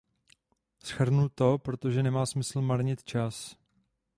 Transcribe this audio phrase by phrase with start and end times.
[0.85, 3.57] Shrnu to, protože nemá smysl marnit čas.